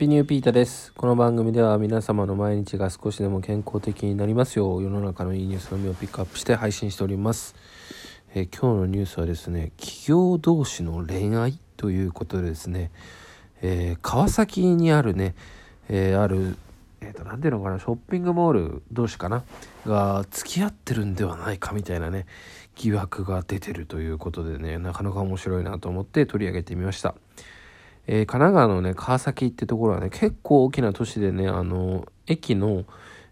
[0.00, 0.94] ピニューピータです。
[0.94, 7.54] この番組では皆様の毎日が少しでも健康的になりますよう、世の中のいいニュースのみをピックアップして配信しております。
[8.34, 12.90] えー今日のニュースはですね、企業同士の恋愛ということでですね、
[13.60, 15.34] えー川崎にあるね、
[15.90, 16.56] えーある、
[17.02, 19.42] えーと、なていうのかな、ショッピングモール同士かな、
[19.84, 22.24] が付き合ってるんではないかみたいなね、
[22.74, 27.14] 疑惑が出てるということでね、なかなか面白いなと思って取り上げてみました。
[28.12, 32.84] えー神奈川のね川崎ってところはね結構大きな都市でねあの駅の、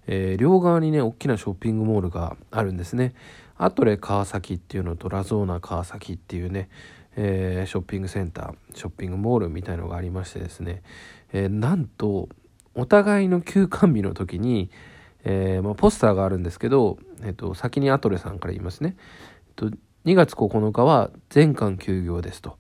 [0.07, 3.13] えー両側にね大きなショッピングモールがあるんですね
[3.57, 6.69] アトレ川崎っていうのとラゾーナ川崎っていうね、
[7.17, 10.83] えーショッピングセンターショッピングモールみたいのがありましてですね、
[11.33, 12.29] えなんと
[12.77, 14.71] お互いの休館日の時に、
[15.25, 18.95] えまあ、ポスターがあるんですけど、えっと先にアトレさんから言いますね、
[19.49, 22.57] えっと2月9日は全館休業ですと。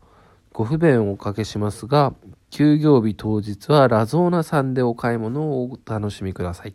[0.58, 2.14] ご不便をおかけしますが、
[2.50, 6.70] 休業日当日はラゾーナさんでお買い物をお楽しみください。
[6.70, 6.74] っ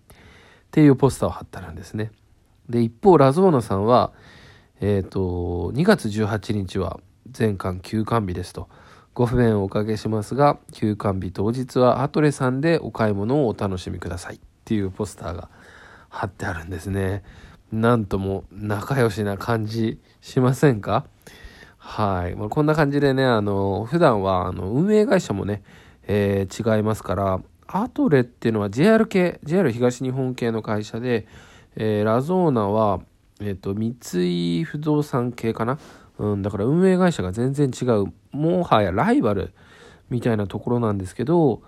[0.72, 2.14] ていうポスターを貼ってあるんですね。
[2.70, 4.14] で、一方、ラゾーナさんは、
[4.80, 8.70] えっ、と、2月18日は全館休館日ですと。
[9.14, 14.36] ご不便をおかけしますが、休館日当日はアトレさんでお買い物をお楽しみください。
[14.36, 15.50] っていうポスターが
[16.08, 17.22] 貼ってあるんですね。
[17.74, 21.06] なんとも仲良しな感じしませんか？
[21.86, 22.36] はい。
[22.36, 25.62] まあ、こんな感じでね、あの、普段は、あの、運営会社もね、
[26.08, 31.28] えー違いますから、アトレっていうのは JR 系、JR 東日本系の会社で、
[31.76, 33.02] えーラゾーナは、
[33.42, 35.78] えっ、と、三井不動産系かな？
[36.20, 39.54] うん、だから運営会社が全然違う、もはやライバル
[40.10, 41.62] みたいなところなんですけど、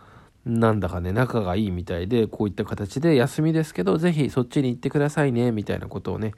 [0.45, 6.31] なんだかね、仲がいいみたいで、こういった形で休みですけど、ぜひそっちに行ってくださいね、みたいなことをね、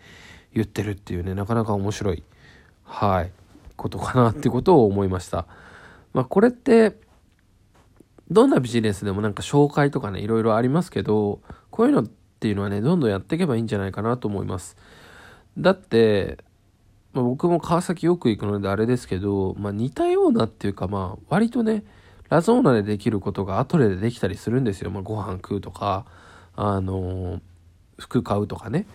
[0.52, 2.24] 言ってるっていうね、なかなか面白い、
[2.84, 3.32] はい、
[3.78, 5.48] ことかなってことを思いました。
[6.14, 6.98] まあ、これって、
[8.30, 14.76] どんなビジネスでもなんか紹介とかね、いろいろありますけど、こういうのっていうのはね、どんどんやっていけばいいんじゃないかなと思います。
[15.58, 16.40] だって、
[17.14, 21.84] まあ、僕も川崎よく行くのであれですけど、まあ、似たようなっていうかまあ割とね
[22.30, 26.06] ラゾーナでできることがアトレでできたりするんですよ、まあ、ご飯食うとか
[26.56, 27.42] あのー
[27.98, 28.86] 服買うとかね、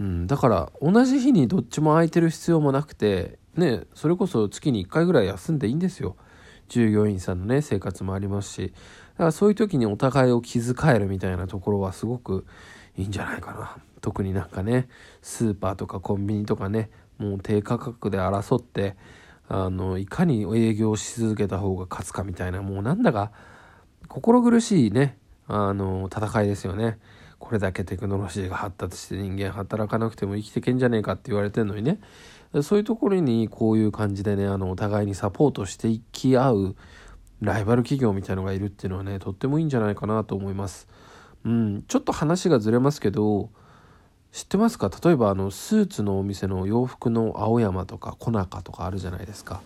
[0.00, 6.16] うん、だから同じ日にどっちも空いてる必要もなくてねそれこそ月に1回ぐらい休んでいいんですよ。
[6.68, 8.72] 従業員さんのね生活もありますし。
[9.14, 12.46] だからそういう時にお互いを気遣えるみたいなところはすごく
[12.96, 13.76] いいんじゃないかな。
[14.00, 14.88] 特になんかね
[15.22, 18.96] スーパーとかコンビニとかねもう低価格で争って
[19.48, 23.32] あのいかに営業し続けた方が勝つかみたいなもうなんだか
[24.06, 26.98] 心苦しいねあの戦いですよね。
[27.38, 32.00] これだけテクノロジーが発達して人間働かなくても生きてけんじゃねえかって言われてんのにね。
[32.62, 36.76] そういうところにこういう感じでねあのお互いにサポートしていき合う
[37.40, 40.88] ライバル企業みたいのがいるっていうのはねとってもいいんじゃないかなと思います。
[41.44, 43.50] うん、ちょっと話がずれますけど
[44.32, 44.90] 知ってますか？
[45.02, 49.62] 例えばあのスーツのお店の洋服の青山とかコナカとかあるじゃないですか。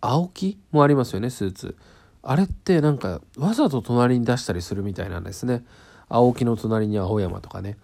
[0.00, 1.76] 青木もありますよねスーツ。
[2.22, 5.64] あれってなんかわざと隣に出したりするみたいなんですね。
[6.08, 7.76] 青木の隣に青山とかね。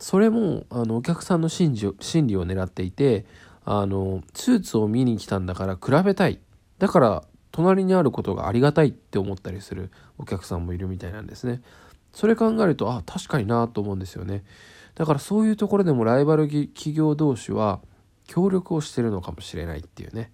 [0.00, 3.26] それもあのお客さんの心理を心理を狙っていて
[3.64, 6.40] あのスーツを見に来たんだから比べたい。
[6.78, 11.60] だから隣にあることがありがたいって思ったりするお客さんもいるみたいなんですね。
[12.12, 14.42] それ考えるとあ確かになと思うんですよね。
[14.94, 17.80] だからそういうところでもライバル企業同士は
[18.26, 20.32] 協力をしてるのかもしれないっていうね。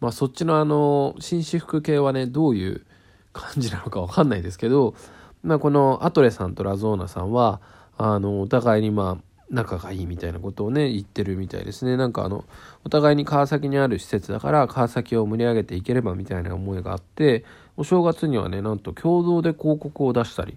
[0.00, 2.84] まあそっちのあの紳士服系はねどういう
[3.32, 4.94] 感じなのかわかんないですけど、
[5.42, 7.60] まあ、このアトレさんとラゾーナさんは
[7.98, 11.96] あのお互いにまあ仲がいいみたいなことをね言ってるみたいですね。
[11.96, 12.44] なんかあの
[12.84, 17.44] お互いに川崎にある施設だから川崎を盛り上げていければみたいな思いがあって
[17.76, 20.56] お正月にはねなんと共同で広告を出したり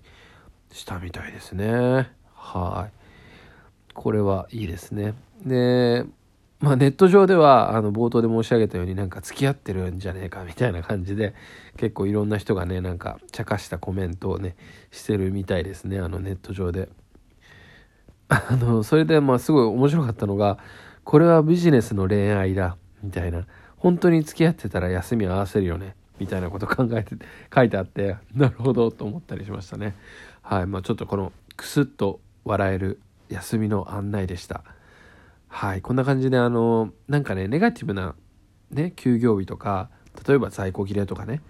[0.72, 2.12] したみたいですね。
[2.36, 3.94] はい。
[3.94, 5.14] これはいいですね。
[5.46, 6.06] で
[6.60, 11.34] まあネット上ではあの冒頭で申し上げたようになんか付き合ってるんじゃねえかみたいな感じで
[11.78, 14.56] 結構いろんな人がねなんか茶化したコメントをね
[14.92, 16.00] してるみたいですね。
[16.00, 16.90] あのネット上で。
[18.34, 20.58] あのそれでまあすごい面白かったのが
[21.04, 23.46] これはビジネスの恋愛だみたいな。
[23.82, 27.16] 本当に付き合ってたら休み合わせるよねみたいなこと考えて
[27.54, 29.96] 書いてあってなるほどと思ったりしましたね。
[30.44, 34.64] はいまあちょっとこのクスッと笑える休みの案内でした。
[35.48, 38.14] はいこんな感じであのなんかねネガティブな
[38.70, 39.90] ね休業日とか
[40.28, 41.42] 例えば在庫切れとかね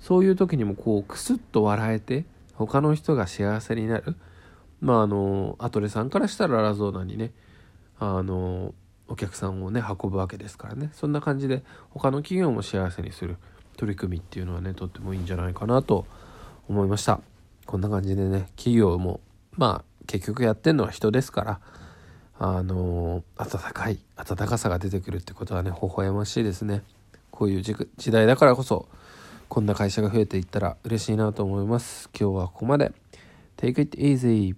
[0.00, 2.24] そういう時にもこうクスッと笑えて
[2.54, 4.16] 他の人が幸せになる
[4.80, 7.32] まああのアトレさんからしたらラゾーナにね
[7.98, 8.74] あの
[9.08, 10.90] お客さんをね運ぶわけですからね。
[10.92, 13.36] そんな感じで他の企業も幸せにする
[13.76, 16.06] 取り組みっていうのはねとってもいいんじゃないかなと
[16.68, 17.20] 思いました。
[17.66, 19.20] こんな感じでね企業も
[19.52, 21.60] まあ結局やってんのは人ですから
[22.38, 26.82] あの温かい温かさが出てくるってことはね微笑ましいですね。
[27.30, 27.76] こういう時
[28.10, 28.88] 代だからこそ
[29.48, 32.10] こんな会社が増えていったら嬉しいなと思います。
[32.18, 32.92] 今日はここまで。
[33.56, 34.54] Take it easy.